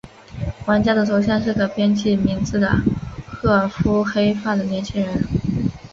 [0.65, 2.75] 玩家的头像是可编辑名字的
[3.27, 5.23] 褐肤黑发的年轻人。